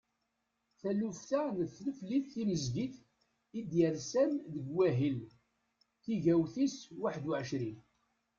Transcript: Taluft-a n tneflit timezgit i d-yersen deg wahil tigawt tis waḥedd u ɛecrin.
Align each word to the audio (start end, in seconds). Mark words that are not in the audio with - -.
Taluft-a 0.79 1.41
n 1.55 1.57
tneflit 1.77 2.25
timezgit 2.33 2.95
i 3.57 3.59
d-yersen 3.69 4.31
deg 4.53 4.65
wahil 4.75 5.17
tigawt 6.03 6.51
tis 6.55 6.75
waḥedd 7.01 7.25
u 7.29 7.31
ɛecrin. 7.39 7.79